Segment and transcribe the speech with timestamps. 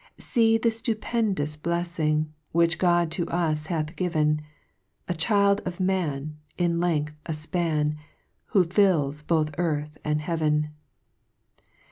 [0.17, 4.41] See the flupcndous Bleffing, Which God to us hath given:
[5.07, 7.97] A child of man, In length a fpan,
[8.47, 10.69] Who fills both earth and heaven.